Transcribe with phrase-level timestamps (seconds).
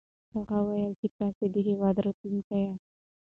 [0.35, 2.85] هغه وويل چې تاسې د هېواد راتلونکی ياست.